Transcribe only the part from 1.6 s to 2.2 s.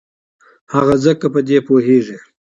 پوهېږي.